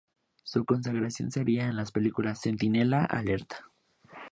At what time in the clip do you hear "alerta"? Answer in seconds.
3.05-3.71